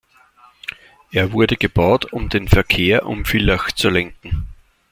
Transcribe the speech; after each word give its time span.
Er 1.11 1.31
wurde 1.31 1.55
gebaut, 1.57 2.11
um 2.11 2.27
den 2.27 2.47
Verkehr 2.47 3.05
um 3.05 3.23
Villach 3.23 3.71
zu 3.71 3.89
lenken. 3.91 4.47